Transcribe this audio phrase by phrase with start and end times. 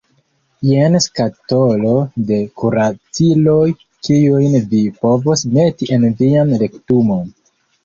[0.67, 1.91] Jen skatolo
[2.31, 3.67] de kuraciloj
[4.09, 7.33] kiujn vi povos meti en vian rektumon.